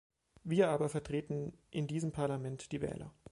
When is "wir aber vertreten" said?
0.43-1.53